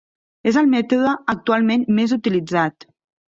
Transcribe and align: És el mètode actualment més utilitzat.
És 0.51 0.55
el 0.61 0.69
mètode 0.71 1.11
actualment 1.33 1.85
més 1.99 2.17
utilitzat. 2.19 2.89